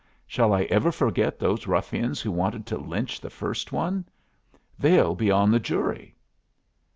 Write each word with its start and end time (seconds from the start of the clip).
Shall 0.25 0.51
I 0.51 0.63
ever 0.63 0.91
forget 0.91 1.37
those 1.37 1.67
ruffians 1.67 2.21
who 2.21 2.31
wanted 2.31 2.65
to 2.65 2.77
lynch 2.79 3.21
the 3.21 3.29
first 3.29 3.71
one? 3.71 4.05
They'll 4.79 5.13
be 5.13 5.29
on 5.29 5.51
the 5.51 5.59
jury!" 5.59 6.15